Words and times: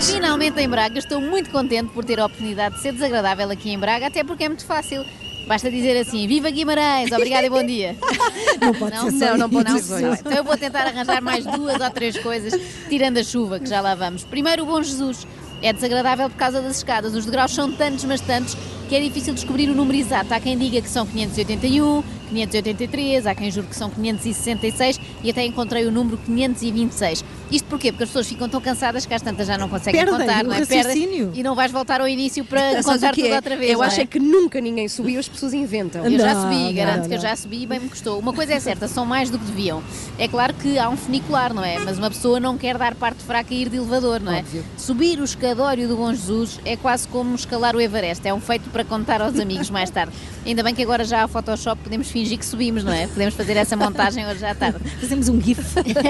finalmente 0.00 0.60
em 0.60 0.68
Braga. 0.68 0.98
Estou 0.98 1.20
muito 1.20 1.50
contente 1.50 1.90
por 1.92 2.04
ter 2.04 2.20
a 2.20 2.26
oportunidade 2.26 2.76
de 2.76 2.82
ser 2.82 2.92
desagradável 2.92 3.50
aqui 3.50 3.70
em 3.70 3.78
Braga, 3.78 4.06
até 4.06 4.22
porque 4.24 4.44
é 4.44 4.48
muito 4.48 4.64
fácil. 4.64 5.04
Basta 5.46 5.70
dizer 5.70 5.98
assim, 5.98 6.26
viva 6.26 6.50
Guimarães, 6.50 7.10
obrigada 7.10 7.46
e 7.46 7.50
bom 7.50 7.64
dia. 7.64 7.96
Não 8.60 8.74
pode 8.74 8.96
Não, 8.96 9.10
ser 9.10 9.30
não, 9.30 9.38
não, 9.38 9.50
pode 9.50 9.82
só 9.82 9.98
isso. 9.98 10.20
Então 10.20 10.32
eu 10.32 10.44
vou 10.44 10.56
tentar 10.58 10.80
arranjar 10.80 11.22
mais 11.22 11.46
duas 11.46 11.80
ou 11.80 11.90
três 11.90 12.18
coisas, 12.18 12.60
tirando 12.88 13.16
a 13.16 13.24
chuva, 13.24 13.58
que 13.58 13.66
já 13.66 13.80
lá 13.80 13.94
vamos. 13.94 14.24
Primeiro, 14.24 14.64
o 14.64 14.66
Bom 14.66 14.82
Jesus. 14.82 15.26
É 15.60 15.72
desagradável 15.72 16.30
por 16.30 16.36
causa 16.36 16.60
das 16.62 16.76
escadas. 16.76 17.14
Os 17.14 17.24
degraus 17.24 17.52
são 17.52 17.72
tantos, 17.72 18.04
mas 18.04 18.20
tantos, 18.20 18.56
que 18.88 18.94
é 18.94 19.00
difícil 19.00 19.34
descobrir 19.34 19.68
o 19.68 19.74
número 19.74 19.98
exato. 19.98 20.32
Há 20.32 20.38
quem 20.38 20.56
diga 20.56 20.80
que 20.80 20.88
são 20.88 21.04
581, 21.04 22.02
583, 22.28 23.26
há 23.26 23.34
quem 23.34 23.50
jure 23.50 23.66
que 23.66 23.74
são 23.74 23.90
566 23.90 25.00
e 25.24 25.30
até 25.30 25.44
encontrei 25.44 25.86
o 25.86 25.90
número 25.90 26.16
526. 26.18 27.24
Isto 27.50 27.66
porquê? 27.68 27.90
Porque 27.90 28.04
as 28.04 28.10
pessoas 28.10 28.28
ficam 28.28 28.48
tão 28.48 28.60
cansadas 28.60 29.06
que 29.06 29.14
às 29.14 29.22
tantas 29.22 29.46
já 29.46 29.56
não 29.56 29.68
conseguem 29.68 30.04
Perdem 30.04 30.18
contar, 30.26 30.44
não 30.44 30.52
é? 30.52 30.58
raciocínio. 30.58 31.32
e 31.34 31.42
não 31.42 31.54
vais 31.54 31.72
voltar 31.72 32.00
ao 32.00 32.08
início 32.08 32.44
para 32.44 32.82
contar 32.82 33.12
tudo 33.14 33.26
é? 33.26 33.36
outra 33.36 33.56
vez. 33.56 33.70
Eu 33.70 33.82
acho 33.82 34.00
é? 34.00 34.02
é 34.02 34.06
que 34.06 34.18
nunca 34.18 34.60
ninguém 34.60 34.88
subiu, 34.88 35.18
as 35.18 35.28
pessoas 35.28 35.54
inventam. 35.54 36.04
Eu 36.04 36.18
já 36.18 36.34
Não, 36.34 36.42
subi, 36.42 36.64
não, 36.64 36.74
garanto 36.74 37.00
não. 37.02 37.08
que 37.08 37.14
eu 37.14 37.20
já 37.20 37.34
subi 37.34 37.62
e 37.62 37.66
bem 37.66 37.80
me 37.80 37.88
custou. 37.88 38.18
Uma 38.18 38.32
coisa 38.32 38.52
é 38.54 38.60
certa, 38.60 38.86
são 38.86 39.06
mais 39.06 39.30
do 39.30 39.38
que 39.38 39.46
deviam. 39.46 39.82
É 40.18 40.28
claro 40.28 40.52
que 40.54 40.78
há 40.78 40.88
um 40.88 40.96
funicular, 40.96 41.54
não 41.54 41.64
é? 41.64 41.78
Mas 41.78 41.98
uma 41.98 42.10
pessoa 42.10 42.38
não 42.38 42.58
quer 42.58 42.76
dar 42.76 42.94
parte 42.94 43.24
fraca 43.24 43.52
e 43.54 43.62
ir 43.62 43.68
de 43.70 43.76
elevador, 43.76 44.20
não 44.20 44.32
é? 44.32 44.40
Óbvio. 44.40 44.64
Subir 44.76 45.18
o 45.18 45.24
escadório 45.24 45.88
do 45.88 45.96
Bom 45.96 46.12
Jesus 46.12 46.60
é 46.64 46.76
quase 46.76 47.08
como 47.08 47.34
escalar 47.34 47.74
o 47.74 47.80
Everest. 47.80 48.26
É 48.28 48.34
um 48.34 48.40
feito 48.40 48.68
para 48.70 48.84
contar 48.84 49.22
aos 49.22 49.38
amigos 49.38 49.70
mais 49.70 49.90
tarde. 49.90 50.12
Ainda 50.44 50.62
bem 50.62 50.74
que 50.74 50.82
agora 50.82 51.04
já 51.04 51.24
há 51.24 51.28
Photoshop, 51.28 51.82
podemos 51.82 52.10
fingir 52.10 52.38
que 52.38 52.46
subimos, 52.46 52.84
não 52.84 52.92
é? 52.92 53.06
Podemos 53.06 53.34
fazer 53.34 53.56
essa 53.56 53.76
montagem 53.76 54.26
hoje 54.26 54.44
à 54.44 54.54
tarde. 54.54 54.78
Fazemos 55.00 55.28
um 55.28 55.40
GIF. 55.40 55.60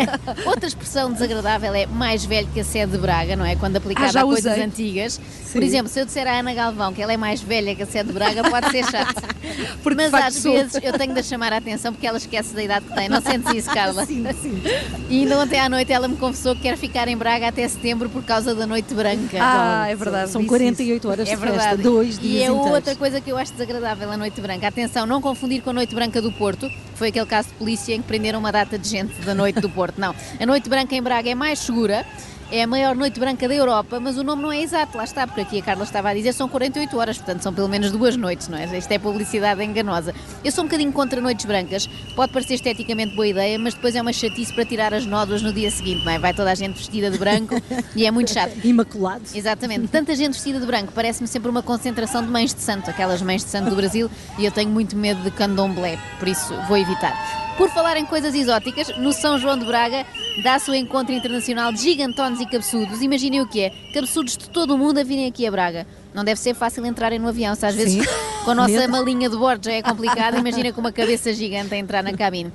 Outra 0.47 0.67
expressão 0.69 1.13
desagradável 1.13 1.28
é 1.33 1.87
mais 1.87 2.25
velho 2.25 2.49
que 2.53 2.61
a 2.61 2.65
sede 2.65 2.93
de 2.93 2.99
Braga, 2.99 3.37
não 3.37 3.45
é? 3.45 3.57
Quando 3.57 3.77
aplicada 3.77 4.19
Ah, 4.19 4.23
a 4.23 4.25
coisas 4.25 4.53
usei. 4.53 4.65
antigas. 4.65 5.21
Sim. 5.45 5.53
Por 5.53 5.63
exemplo, 5.63 5.89
se 5.89 6.01
eu 6.01 6.05
disser 6.07 6.27
à 6.27 6.39
Ana 6.39 6.55
Galvão 6.55 6.93
que 6.93 7.03
ela 7.03 7.13
é 7.13 7.17
mais 7.17 7.41
velha 7.41 7.75
que 7.75 7.83
a 7.83 7.87
sede 7.87 8.09
de 8.09 8.13
Braga, 8.15 8.43
pode 8.49 8.71
ser 8.71 8.85
chato. 8.91 9.15
Porque, 9.83 9.97
Mas 9.97 10.13
às 10.15 10.35
sou. 10.35 10.53
vezes 10.53 10.75
eu 10.83 10.93
tenho 10.99 11.15
de 11.15 11.23
chamar 11.23 11.53
a 11.53 11.57
atenção 11.59 11.93
porque 11.93 12.07
ela 12.07 12.19
esquece 12.19 12.55
da 12.55 12.63
idade 12.63 12.87
que 12.87 12.95
tem. 12.95 13.09
Não 13.09 13.21
sentes 13.21 13.53
isso, 13.55 13.71
Carla? 13.71 14.05
Sim, 14.07 14.25
sim. 14.41 14.63
E 15.09 15.21
ainda 15.21 15.39
ontem 15.39 15.59
à 15.59 15.69
noite 15.69 15.93
ela 15.93 16.09
me 16.09 16.17
confessou 16.17 16.55
que 16.55 16.63
quer 16.63 16.77
ficar 16.77 17.09
em 17.09 17.17
Braga 17.17 17.49
até 17.49 17.67
setembro 17.69 18.09
por 18.09 18.23
causa 18.25 18.55
da 18.55 18.67
Noite 18.67 18.93
Branca. 18.95 19.39
Ah, 19.41 19.87
é 19.89 19.95
verdade. 19.95 20.31
São 20.31 20.41
disse 20.41 20.49
48 20.49 21.09
horas 21.09 21.29
É 21.29 21.35
de 21.35 21.37
festa, 21.41 21.47
verdade. 21.57 21.83
dois 21.83 22.17
e 22.17 22.21
dias 22.21 22.43
é 22.43 22.47
inteiros. 22.47 22.71
outra 22.73 22.97
coisa 22.97 23.21
que 23.21 23.31
eu 23.31 23.37
acho 23.39 23.53
desagradável 23.53 24.11
a 24.11 24.17
Noite 24.17 24.41
Branca. 24.41 24.67
Atenção, 24.69 25.07
não 25.07 25.21
confundir 25.21 25.63
com 25.63 25.71
a 25.71 25.73
Noite 25.73 25.95
Branca 25.95 26.21
do 26.23 26.33
Porto, 26.33 26.69
que 26.69 26.79
foi 26.99 27.09
aquele 27.09 27.27
caso 27.27 27.49
de 27.49 27.55
polícia 27.55 27.95
em 27.95 28.01
que 28.03 28.07
prenderam 28.09 28.39
uma 28.39 28.53
data 28.53 28.79
de 28.79 28.89
gente 28.89 29.15
da 29.23 29.35
Noite 29.35 29.61
do 29.61 29.69
Porto. 29.71 29.99
Não. 30.01 30.15
A 30.41 30.47
Noite 30.47 30.69
Branca 30.69 30.95
em 30.95 31.03
Braga 31.03 31.29
é 31.31 31.35
mais 31.35 31.59
segura. 31.61 32.05
É 32.51 32.63
a 32.63 32.67
maior 32.67 32.97
noite 32.97 33.21
branca 33.21 33.47
da 33.47 33.55
Europa, 33.55 34.01
mas 34.01 34.17
o 34.17 34.25
nome 34.25 34.41
não 34.41 34.51
é 34.51 34.63
exato, 34.63 34.97
lá 34.97 35.05
está, 35.05 35.27
porque 35.27 35.43
aqui 35.43 35.59
a 35.59 35.63
Carla 35.63 35.85
estava 35.85 36.09
a 36.09 36.15
dizer 36.15 36.33
são 36.33 36.49
48 36.49 36.97
horas, 36.97 37.19
portanto 37.19 37.43
são 37.43 37.53
pelo 37.53 37.69
menos 37.69 37.93
duas 37.93 38.17
noites, 38.17 38.49
não 38.49 38.57
é? 38.57 38.65
Isto 38.79 38.91
é 38.91 38.99
publicidade 38.99 39.63
enganosa. 39.63 40.15
Eu 40.43 40.51
sou 40.51 40.65
um 40.65 40.67
bocadinho 40.67 40.91
contra 40.91 41.21
noites 41.21 41.45
brancas, 41.45 41.87
pode 42.17 42.33
parecer 42.33 42.55
esteticamente 42.55 43.15
boa 43.15 43.29
ideia, 43.29 43.59
mas 43.59 43.75
depois 43.75 43.95
é 43.95 44.01
uma 44.01 44.15
chatice 44.15 44.51
para 44.55 44.65
tirar 44.65 44.95
as 44.95 45.05
nódoas 45.05 45.43
no 45.43 45.53
dia 45.53 45.71
seguinte, 45.71 46.07
não 46.07 46.13
é? 46.13 46.19
Vai 46.19 46.33
toda 46.33 46.51
a 46.51 46.55
gente 46.55 46.77
vestida 46.79 47.11
de 47.11 47.19
branco 47.19 47.55
e 47.95 48.07
é 48.07 48.11
muito 48.11 48.33
chato. 48.33 48.55
Imaculado. 48.65 49.25
Exatamente. 49.35 49.89
Tanta 49.89 50.17
gente 50.17 50.33
vestida 50.33 50.59
de 50.59 50.65
branco 50.65 50.91
parece-me 50.95 51.29
sempre 51.29 51.51
uma 51.51 51.63
concentração 51.63 52.23
de 52.23 52.31
mães 52.31 52.55
de 52.55 52.63
santo, 52.63 52.89
aquelas 52.89 53.21
mães 53.21 53.45
de 53.45 53.51
santo 53.51 53.69
do 53.69 53.77
Brasil, 53.77 54.11
e 54.39 54.47
eu 54.47 54.51
tenho 54.51 54.71
muito 54.71 54.97
medo 54.97 55.21
de 55.21 55.31
candomblé, 55.31 55.99
por 56.19 56.27
isso 56.27 56.55
vou 56.67 56.79
evitar. 56.79 57.48
Por 57.59 57.69
falar 57.71 57.97
em 57.97 58.07
coisas 58.07 58.37
exóticas, 58.37 58.97
no 58.99 59.13
São 59.13 59.37
João 59.37 59.59
de 59.59 59.67
Braga 59.67 60.07
dá-se 60.45 60.71
o 60.71 60.75
encontro 60.77 61.13
internacional 61.13 61.73
de 61.73 61.83
gigantones 61.83 62.41
e 62.41 62.45
cabeçudos. 62.45 63.03
Imaginem 63.03 63.41
o 63.41 63.49
que 63.49 63.61
é, 63.63 63.73
cabeçudos 63.93 64.37
de 64.37 64.49
todo 64.49 64.77
o 64.77 64.79
mundo 64.79 64.99
a 64.99 65.03
virem 65.03 65.27
aqui 65.27 65.45
a 65.45 65.51
Braga. 65.51 65.85
Não 66.15 66.23
deve 66.23 66.39
ser 66.39 66.55
fácil 66.55 66.87
entrarem 66.87 67.19
no 67.19 67.27
avião, 67.27 67.57
se 67.57 67.67
às 67.67 67.75
vezes 67.75 68.05
Sim. 68.05 68.11
com 68.45 68.53
a 68.53 68.55
nossa 68.55 68.87
malinha 68.87 69.29
de 69.29 69.37
bordo 69.37 69.65
já 69.65 69.73
é 69.73 69.83
complicado, 69.83 70.39
imagina 70.39 70.73
com 70.73 70.81
uma 70.81 70.93
cabeça 70.93 71.35
gigante 71.35 71.75
a 71.75 71.77
entrar 71.77 72.01
na 72.01 72.13
cabine. 72.13 72.53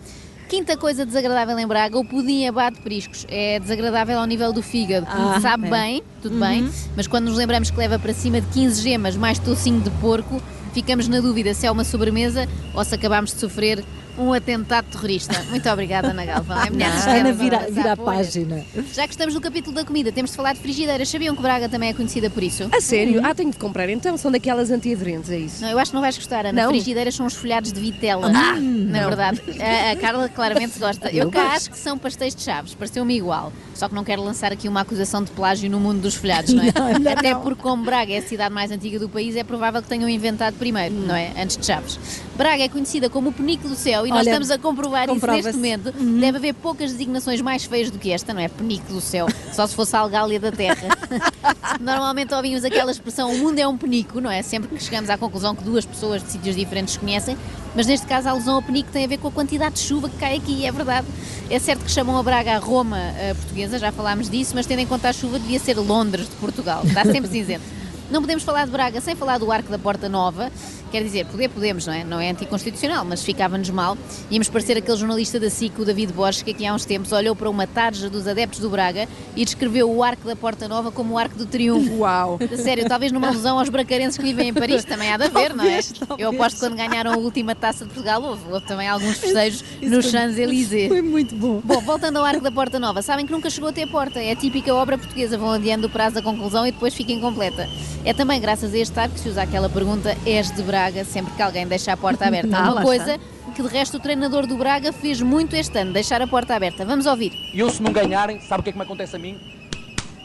Quinta 0.47 0.77
coisa 0.77 1.05
desagradável 1.05 1.59
em 1.59 1.67
Braga, 1.67 1.99
o 1.99 2.05
pudim 2.05 2.47
abate 2.47 2.79
periscos. 2.79 3.25
É 3.27 3.59
desagradável 3.59 4.17
ao 4.17 4.25
nível 4.25 4.53
do 4.53 4.63
fígado. 4.63 5.05
Ah, 5.09 5.37
Sabe 5.41 5.67
é. 5.67 5.69
bem, 5.69 6.03
tudo 6.21 6.39
bem, 6.39 6.69
mas 6.95 7.07
quando 7.07 7.25
nos 7.25 7.35
lembramos 7.35 7.69
que 7.69 7.77
leva 7.77 7.99
para 7.99 8.13
cima 8.13 8.39
de 8.39 8.47
15 8.47 8.81
gemas 8.81 9.17
mais 9.17 9.37
tocinho 9.37 9.81
de 9.81 9.89
porco, 9.99 10.41
ficamos 10.73 11.09
na 11.09 11.19
dúvida 11.19 11.53
se 11.53 11.67
é 11.67 11.71
uma 11.71 11.83
sobremesa 11.83 12.47
ou 12.73 12.85
se 12.85 12.95
acabamos 12.95 13.33
de 13.33 13.39
sofrer 13.41 13.83
um 14.17 14.31
atentado 14.33 14.85
terrorista. 14.91 15.41
Muito 15.49 15.67
obrigada, 15.69 16.09
Ana 16.09 16.25
Galvão. 16.25 16.61
É 16.63 16.69
mulher 16.69 16.91
Ana 17.07 17.31
vira, 17.33 17.67
vira 17.71 17.93
a 17.93 17.97
página. 17.97 18.63
Já 18.93 19.07
que 19.07 19.13
estamos 19.13 19.33
no 19.33 19.41
capítulo 19.41 19.75
da 19.75 19.83
comida, 19.83 20.11
temos 20.11 20.31
de 20.31 20.37
falar 20.37 20.53
de 20.53 20.59
frigideiras. 20.59 21.09
Sabiam 21.09 21.35
que 21.35 21.41
Braga 21.41 21.67
também 21.69 21.89
é 21.89 21.93
conhecida 21.93 22.29
por 22.29 22.43
isso? 22.43 22.69
A 22.71 22.79
sério? 22.81 23.21
Ah, 23.23 23.33
tenho 23.33 23.51
de 23.51 23.57
comprar 23.57 23.89
então. 23.89 24.15
São 24.17 24.31
daquelas 24.31 24.69
antiaderentes, 24.71 25.29
é 25.29 25.37
isso? 25.39 25.61
Não, 25.61 25.69
eu 25.69 25.79
acho 25.79 25.91
que 25.91 25.95
não 25.95 26.01
vais 26.01 26.15
gostar, 26.17 26.45
Ana. 26.45 26.63
Não? 26.63 26.69
Frigideiras 26.69 27.15
são 27.15 27.25
os 27.25 27.33
folhados 27.33 27.71
de 27.73 27.79
vitela. 27.79 28.29
na 28.29 28.55
não. 28.59 29.07
verdade. 29.07 29.41
A, 29.59 29.91
a 29.91 29.95
Carla 29.95 30.29
claramente 30.29 30.77
gosta. 30.79 31.09
Eu, 31.09 31.23
Eu 31.25 31.31
cá 31.31 31.43
gosto. 31.43 31.55
acho 31.55 31.71
que 31.71 31.77
são 31.79 31.97
pastéis 31.97 32.35
de 32.35 32.41
chaves. 32.43 32.73
Pareceu-me 32.75 33.15
igual. 33.15 33.51
Só 33.75 33.89
que 33.89 33.95
não 33.95 34.03
quero 34.03 34.23
lançar 34.23 34.51
aqui 34.51 34.67
uma 34.67 34.81
acusação 34.81 35.23
de 35.23 35.31
plágio 35.31 35.69
no 35.69 35.79
mundo 35.79 36.01
dos 36.01 36.15
folhados, 36.15 36.53
não 36.53 36.63
é? 36.63 36.71
Não, 36.73 36.99
não, 36.99 37.11
Até 37.11 37.33
não. 37.33 37.41
porque, 37.41 37.61
como 37.61 37.83
Braga 37.83 38.13
é 38.13 38.17
a 38.17 38.21
cidade 38.21 38.53
mais 38.53 38.71
antiga 38.71 38.97
do 38.99 39.07
país, 39.07 39.35
é 39.35 39.43
provável 39.43 39.81
que 39.81 39.87
tenham 39.87 40.09
inventado 40.09 40.55
primeiro, 40.55 40.93
não 40.95 41.15
é? 41.15 41.31
Antes 41.41 41.55
de 41.57 41.65
chaves. 41.65 41.99
Braga 42.35 42.63
é 42.63 42.67
conhecida 42.69 43.09
como 43.09 43.29
o 43.29 43.33
penico 43.33 43.67
do 43.67 43.75
céu 43.75 44.02
e 44.05 44.09
nós 44.09 44.19
Olha, 44.19 44.29
estamos 44.29 44.51
a 44.51 44.57
comprovar 44.57 45.09
isso 45.09 45.27
neste 45.27 45.53
momento. 45.53 45.91
Deve 45.91 46.37
haver 46.37 46.53
poucas 46.53 46.91
designações 46.91 47.41
mais 47.41 47.65
feias 47.65 47.89
do 47.89 47.99
que 47.99 48.11
esta, 48.11 48.33
não 48.33 48.41
é? 48.41 48.47
Penico 48.47 48.93
do 48.93 49.01
céu. 49.01 49.27
Só 49.51 49.67
se 49.67 49.75
fosse 49.75 49.95
a 49.95 49.99
algália 49.99 50.39
da 50.39 50.51
terra. 50.51 50.87
Normalmente 51.79 52.33
ouvimos 52.33 52.63
aquela 52.63 52.91
expressão 52.91 53.31
o 53.31 53.37
mundo 53.37 53.59
é 53.59 53.67
um 53.67 53.77
penico, 53.77 54.19
não 54.21 54.29
é? 54.29 54.41
Sempre 54.41 54.75
que 54.75 54.83
chegamos 54.83 55.09
à 55.09 55.17
conclusão 55.17 55.55
que 55.55 55.63
duas 55.63 55.85
pessoas 55.85 56.23
de 56.23 56.31
sítios 56.31 56.55
diferentes 56.55 56.97
conhecem, 56.97 57.37
mas 57.75 57.87
neste 57.87 58.05
caso 58.05 58.27
a 58.27 58.31
alusão 58.31 58.55
ao 58.55 58.61
penico 58.61 58.89
tem 58.91 59.05
a 59.05 59.07
ver 59.07 59.17
com 59.17 59.27
a 59.27 59.31
quantidade 59.31 59.75
de 59.75 59.81
chuva 59.81 60.09
que 60.09 60.17
cai 60.17 60.37
aqui, 60.37 60.65
é 60.65 60.71
verdade. 60.71 61.07
É 61.49 61.59
certo 61.59 61.83
que 61.83 61.91
chamam 61.91 62.17
a 62.17 62.23
Braga 62.23 62.55
a 62.55 62.59
Roma 62.59 62.99
eh, 62.99 63.33
portuguesa, 63.33 63.79
já 63.79 63.91
falámos 63.91 64.29
disso, 64.29 64.53
mas 64.55 64.65
tendo 64.65 64.79
em 64.79 64.87
conta 64.87 65.09
a 65.09 65.13
chuva 65.13 65.39
devia 65.39 65.59
ser 65.59 65.77
Londres 65.77 66.29
de 66.29 66.35
Portugal, 66.35 66.83
está 66.85 67.03
sempre 67.03 67.29
cinzento. 67.31 67.82
Não 68.13 68.21
podemos 68.21 68.43
falar 68.43 68.65
de 68.65 68.71
Braga 68.71 69.01
sem 69.01 69.15
falar 69.15 69.39
do 69.39 69.51
Arco 69.51 69.71
da 69.71 69.79
Porta 69.79 70.07
Nova. 70.07 70.51
Quer 70.91 71.01
dizer, 71.01 71.25
poder 71.25 71.49
podemos, 71.49 71.87
não 71.87 71.93
é? 71.95 72.03
Não 72.03 72.19
é 72.19 72.29
anticonstitucional, 72.29 73.03
mas 73.03 73.23
ficava-nos 73.23 73.71
mal. 73.71 73.97
Íamos 74.29 74.47
parecer 74.49 74.77
aquele 74.77 74.95
jornalista 74.95 75.39
da 75.39 75.49
SIC, 75.49 75.79
o 75.79 75.83
David 75.83 76.13
Borges, 76.13 76.43
que 76.43 76.51
aqui 76.51 76.63
há 76.63 76.75
uns 76.75 76.85
tempos 76.85 77.11
olhou 77.11 77.35
para 77.35 77.49
uma 77.49 77.65
tarja 77.65 78.11
dos 78.11 78.27
adeptos 78.27 78.59
do 78.59 78.69
Braga 78.69 79.07
e 79.35 79.43
descreveu 79.43 79.89
o 79.91 80.03
Arco 80.03 80.27
da 80.27 80.35
Porta 80.35 80.67
Nova 80.67 80.91
como 80.91 81.15
o 81.15 81.17
Arco 81.17 81.35
do 81.35 81.47
Triunfo. 81.47 81.91
Uau! 82.01 82.37
Sério, 82.55 82.87
talvez 82.87 83.11
numa 83.11 83.29
alusão 83.29 83.57
aos 83.57 83.69
bracarenses 83.69 84.15
que 84.15 84.23
vivem 84.23 84.49
em 84.49 84.53
Paris, 84.53 84.85
também 84.85 85.11
há 85.11 85.17
de 85.17 85.23
haver, 85.23 85.55
não 85.55 85.63
é? 85.65 85.81
Talvez. 85.81 85.93
Eu 86.19 86.29
aposto 86.29 86.57
que 86.57 86.59
quando 86.59 86.75
ganharam 86.75 87.13
a 87.13 87.17
última 87.17 87.55
taça 87.55 87.85
de 87.85 87.91
Portugal 87.91 88.21
houve, 88.21 88.43
houve 88.51 88.67
também 88.67 88.87
alguns 88.87 89.17
festejos 89.17 89.63
Isso 89.81 89.89
no 89.89 90.03
foi- 90.03 90.11
Champs-Élysées. 90.11 90.89
Foi 90.89 91.01
muito 91.01 91.33
bom. 91.33 91.59
Bom, 91.63 91.81
voltando 91.81 92.17
ao 92.17 92.25
Arco 92.25 92.41
da 92.43 92.51
Porta 92.51 92.77
Nova, 92.79 93.01
sabem 93.01 93.25
que 93.25 93.31
nunca 93.31 93.49
chegou 93.49 93.71
a 93.71 93.73
ter 93.73 93.87
porta. 93.87 94.19
É 94.21 94.33
a 94.33 94.35
típica 94.35 94.71
obra 94.75 94.95
portuguesa, 94.95 95.39
vão 95.39 95.49
adiando 95.53 95.87
o 95.87 95.89
prazo 95.89 96.13
da 96.13 96.21
conclusão 96.21 96.67
e 96.67 96.71
depois 96.71 96.93
fica 96.93 97.11
incompleta. 97.11 97.67
É 98.05 98.13
também 98.13 98.41
graças 98.41 98.73
a 98.73 98.77
este 98.77 98.99
arco 98.99 99.15
que 99.15 99.21
se 99.21 99.29
usa 99.29 99.43
aquela 99.43 99.69
pergunta: 99.69 100.15
és 100.25 100.51
de 100.51 100.61
Braga 100.61 101.05
sempre 101.05 101.33
que 101.33 101.41
alguém 101.41 101.65
deixa 101.65 101.93
a 101.93 101.97
porta 101.97 102.25
aberta? 102.27 102.57
Ah, 102.57 102.69
lá 102.69 102.71
Uma 102.73 102.81
coisa 102.81 103.17
que 103.55 103.61
de 103.61 103.67
resto 103.67 103.97
o 103.97 103.99
treinador 103.99 104.45
do 104.45 104.57
Braga 104.57 104.91
fez 104.91 105.21
muito 105.21 105.55
este 105.55 105.77
ano, 105.77 105.93
deixar 105.93 106.21
a 106.21 106.27
porta 106.27 106.55
aberta. 106.55 106.83
Vamos 106.83 107.05
ouvir. 107.05 107.31
E 107.53 107.59
eu, 107.59 107.69
se 107.69 107.81
não 107.81 107.93
ganharem, 107.93 108.41
sabe 108.41 108.61
o 108.61 108.63
que 108.63 108.69
é 108.69 108.73
que 108.73 108.77
me 108.77 108.83
acontece 108.83 109.15
a 109.15 109.19
mim? 109.19 109.39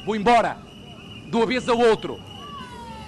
Vou 0.04 0.16
embora. 0.16 0.56
De 1.30 1.36
uma 1.36 1.46
vez 1.46 1.68
ao 1.68 1.78
outro. 1.78 2.18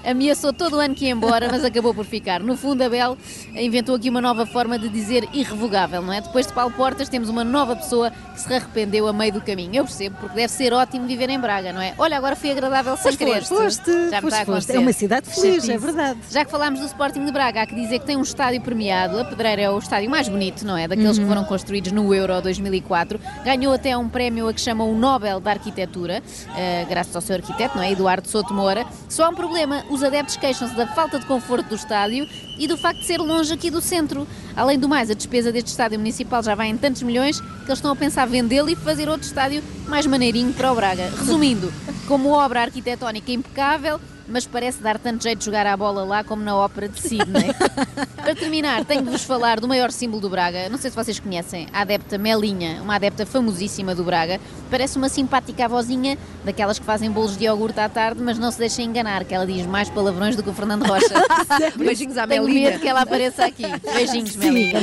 Ameaçou 0.05 0.53
todo 0.53 0.77
o 0.77 0.81
ano 0.81 0.95
que 0.95 1.05
ia 1.05 1.11
embora, 1.11 1.49
mas 1.51 1.65
acabou 1.65 1.93
por 1.95 2.05
ficar. 2.05 2.41
No 2.41 2.57
fundo, 2.57 2.83
Abel 2.83 3.17
inventou 3.55 3.95
aqui 3.95 4.09
uma 4.09 4.21
nova 4.21 4.47
forma 4.47 4.79
de 4.79 4.89
dizer 4.89 5.29
irrevogável, 5.33 6.03
não 6.03 6.13
é? 6.13 6.21
Depois 6.21 6.47
de 6.47 6.53
Paulo 6.53 6.73
Portas, 6.73 7.09
temos 7.09 7.29
uma 7.29 7.45
nova 7.45 7.77
pessoa 7.77 8.11
que 8.11 8.41
se 8.41 8.53
arrependeu 8.53 9.07
a 9.07 9.13
meio 9.13 9.33
do 9.35 9.41
caminho. 9.41 9.75
Eu 9.77 9.85
percebo, 9.85 10.17
porque 10.21 10.35
deve 10.37 10.49
ser 10.53 10.73
ótimo 10.73 11.07
viver 11.07 11.29
em 11.31 11.39
Braga, 11.39 11.73
não 11.73 11.81
é? 11.83 11.95
Olha, 11.99 12.17
agora 12.17 12.35
fui 12.35 12.51
agradável 12.51 12.97
sem 12.97 13.15
querer. 13.17 13.45
Foste, 13.45 14.11
Já 14.11 14.21
foste, 14.21 14.45
foste. 14.45 14.73
É 14.73 14.79
uma 14.79 14.93
cidade 14.93 15.29
feliz, 15.29 15.69
é 15.69 15.77
verdade. 15.77 16.19
Já 16.31 16.45
que 16.45 16.51
falámos 16.51 16.81
do 16.81 16.87
Sporting 16.87 17.25
de 17.25 17.33
Braga, 17.33 17.63
há 17.63 17.67
que 17.67 17.75
dizer 17.75 17.99
que 17.99 18.07
tem 18.07 18.17
um 18.17 18.23
estádio 18.23 18.61
premiado. 18.61 19.19
A 19.21 19.25
Pedreira 19.25 19.63
é 19.63 19.71
o 19.71 19.79
estádio 19.79 20.09
mais 20.09 20.29
bonito, 20.29 20.65
não 20.65 20.77
é? 20.77 20.89
Daqueles 20.89 21.19
Uhum. 21.19 21.25
que 21.25 21.29
foram 21.29 21.45
construídos 21.45 21.93
no 21.93 22.15
Euro 22.15 22.41
2004. 22.41 23.21
Ganhou 23.45 23.75
até 23.75 23.97
um 23.97 24.09
prémio 24.09 24.49
a 24.49 24.55
que 24.55 24.61
chamam 24.61 24.91
o 24.91 24.97
Nobel 24.97 25.41
da 25.41 25.51
Arquitetura, 25.51 26.23
eh, 26.57 26.87
graças 26.89 27.15
ao 27.15 27.21
seu 27.23 27.37
arquiteto, 27.37 27.77
não 27.77 27.83
é? 27.83 27.91
Eduardo 27.93 28.29
Souto 28.29 28.55
Moura. 28.55 28.87
Só 29.09 29.25
há 29.25 29.29
um 29.29 29.35
problema: 29.35 29.85
os 29.91 30.05
adeptos 30.05 30.37
queixam-se 30.37 30.75
da 30.77 30.87
falta 30.87 31.19
de 31.19 31.27
conforto 31.27 31.69
do 31.69 31.75
estádio 31.75 32.27
e 32.57 32.69
do 32.69 32.77
facto 32.77 33.01
de 33.01 33.07
ser 33.07 33.19
longe 33.19 33.53
aqui 33.53 33.71
do 33.71 33.81
centro. 33.81 34.27
Além 34.57 34.79
do 34.79 34.89
mais, 34.89 35.11
a 35.11 35.15
despesa 35.15 35.51
deste 35.51 35.67
estádio 35.67 35.99
municipal 35.99 36.43
já 36.43 36.55
vai 36.55 36.69
em 36.69 36.77
tantos 36.77 37.03
milhões 37.03 37.41
que 37.41 37.47
eles 37.67 37.79
estão 37.79 37.91
a 37.91 37.97
pensar 37.97 38.27
vendê-lo 38.27 38.71
e 38.71 38.77
fazer 38.77 39.09
outro 39.09 39.27
estádio 39.27 39.63
mais 39.89 40.07
maneirinho 40.07 40.53
para 40.53 40.71
o 40.71 40.75
Braga. 40.77 41.11
Resumindo, 41.19 41.73
como 42.07 42.31
obra 42.31 42.63
arquitetónica 42.63 43.33
impecável, 43.33 44.01
mas 44.31 44.47
parece 44.47 44.83
dar 44.83 44.99
tanto 44.99 45.23
jeito 45.23 45.41
de 45.41 45.45
jogar 45.45 45.67
a 45.67 45.77
bola 45.77 46.05
lá 46.05 46.23
como 46.25 46.43
na 46.43 46.57
ópera 46.57 46.89
de 46.89 47.01
Sydney. 47.01 47.51
Para 48.17 48.35
terminar, 48.35 48.85
tenho 48.85 49.03
de 49.03 49.11
vos 49.11 49.25
falar 49.25 49.61
do 49.61 49.67
maior 49.69 49.91
símbolo 49.91 50.21
do 50.21 50.31
Braga. 50.31 50.69
Não 50.69 50.79
sei 50.79 50.91
se 50.91 50.97
vocês 50.97 51.19
conhecem, 51.19 51.67
a 51.73 51.81
adepta 51.81 52.17
Melinha, 52.17 52.81
uma 52.83 52.95
adepta 52.95 53.27
famosíssima 53.27 53.95
do 53.95 54.05
Braga. 54.05 54.41
Parece 54.71 54.97
uma 54.99 55.09
simpática 55.09 55.65
avózinha, 55.65 56.17
daquelas 56.45 56.79
que 56.79 56.85
fazem 56.85 57.11
bolos 57.11 57.37
de 57.37 57.45
iogurte 57.45 57.81
à 57.81 57.89
tarde, 57.89 58.23
mas 58.23 58.39
não 58.39 58.51
se 58.51 58.59
deixem 58.59 58.87
enganar, 58.87 59.25
que 59.25 59.35
ela 59.35 59.47
diz 59.47 59.67
mais 59.67 59.91
palavrões 59.91 60.37
do 60.37 60.43
que 60.43 60.51
o 60.51 60.55
Fernando 60.55 60.85
Rocha. 60.87 61.15
Beijinhos 61.77 62.17
à 62.17 62.27
Tenho 62.27 62.45
Melinha. 62.45 62.71
medo 62.71 62.81
que 62.81 62.89
ela 62.89 63.03
apareça 63.03 63.45
aqui. 63.45 63.65
Beijinhos, 63.93 64.37
Melinha. 64.37 64.81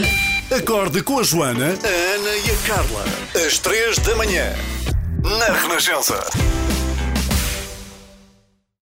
Acorde 0.52 1.02
com 1.04 1.20
a 1.20 1.24
Joana, 1.24 1.68
a 1.68 2.16
Ana 2.16 2.36
e 2.36 2.52
a 2.52 2.68
Carla. 2.68 3.06
Às 3.46 3.60
três 3.60 3.98
da 4.00 4.16
manhã. 4.16 4.54
Na 5.24 5.54
Renascença. 5.54 6.20